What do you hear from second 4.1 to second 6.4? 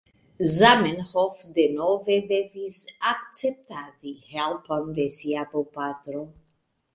helpon de sia bopatro.